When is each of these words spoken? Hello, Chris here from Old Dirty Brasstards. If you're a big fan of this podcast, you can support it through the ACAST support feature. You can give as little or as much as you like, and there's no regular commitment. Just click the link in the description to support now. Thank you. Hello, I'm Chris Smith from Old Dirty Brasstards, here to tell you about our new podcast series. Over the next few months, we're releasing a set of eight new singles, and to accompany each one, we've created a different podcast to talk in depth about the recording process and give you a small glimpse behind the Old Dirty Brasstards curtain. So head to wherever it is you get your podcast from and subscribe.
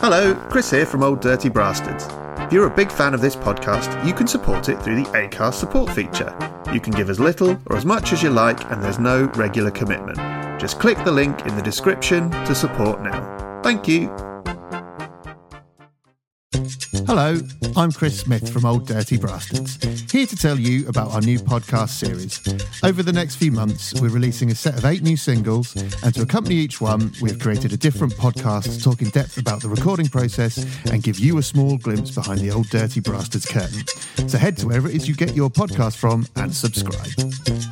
Hello, 0.00 0.34
Chris 0.48 0.70
here 0.70 0.86
from 0.86 1.02
Old 1.02 1.20
Dirty 1.20 1.50
Brasstards. 1.50 2.08
If 2.46 2.54
you're 2.54 2.66
a 2.66 2.74
big 2.74 2.90
fan 2.90 3.12
of 3.12 3.20
this 3.20 3.36
podcast, 3.36 4.02
you 4.06 4.14
can 4.14 4.26
support 4.26 4.70
it 4.70 4.80
through 4.80 4.96
the 4.96 5.10
ACAST 5.10 5.52
support 5.52 5.90
feature. 5.90 6.34
You 6.72 6.80
can 6.80 6.94
give 6.94 7.10
as 7.10 7.20
little 7.20 7.50
or 7.66 7.76
as 7.76 7.84
much 7.84 8.14
as 8.14 8.22
you 8.22 8.30
like, 8.30 8.64
and 8.70 8.82
there's 8.82 8.98
no 8.98 9.24
regular 9.34 9.70
commitment. 9.70 10.16
Just 10.58 10.80
click 10.80 10.96
the 11.04 11.12
link 11.12 11.44
in 11.44 11.54
the 11.54 11.60
description 11.60 12.30
to 12.30 12.54
support 12.54 13.02
now. 13.02 13.60
Thank 13.62 13.86
you. 13.86 14.08
Hello, 17.06 17.38
I'm 17.76 17.92
Chris 17.92 18.20
Smith 18.20 18.50
from 18.50 18.64
Old 18.64 18.86
Dirty 18.86 19.18
Brasstards, 19.18 20.09
here 20.20 20.26
to 20.26 20.36
tell 20.36 20.60
you 20.60 20.86
about 20.86 21.10
our 21.12 21.22
new 21.22 21.38
podcast 21.38 21.88
series. 21.88 22.42
Over 22.84 23.02
the 23.02 23.12
next 23.12 23.36
few 23.36 23.50
months, 23.50 23.98
we're 24.02 24.10
releasing 24.10 24.50
a 24.50 24.54
set 24.54 24.76
of 24.76 24.84
eight 24.84 25.00
new 25.02 25.16
singles, 25.16 25.74
and 26.02 26.14
to 26.14 26.20
accompany 26.20 26.56
each 26.56 26.78
one, 26.78 27.10
we've 27.22 27.38
created 27.38 27.72
a 27.72 27.76
different 27.78 28.12
podcast 28.16 28.64
to 28.64 28.82
talk 28.82 29.00
in 29.00 29.08
depth 29.08 29.38
about 29.38 29.62
the 29.62 29.68
recording 29.70 30.08
process 30.08 30.58
and 30.92 31.02
give 31.02 31.18
you 31.18 31.38
a 31.38 31.42
small 31.42 31.78
glimpse 31.78 32.10
behind 32.10 32.40
the 32.40 32.50
Old 32.50 32.68
Dirty 32.68 33.00
Brasstards 33.00 33.48
curtain. 33.48 34.28
So 34.28 34.36
head 34.36 34.58
to 34.58 34.66
wherever 34.66 34.88
it 34.88 34.94
is 34.94 35.08
you 35.08 35.14
get 35.14 35.34
your 35.34 35.48
podcast 35.48 35.96
from 35.96 36.26
and 36.36 36.54
subscribe. 36.54 37.69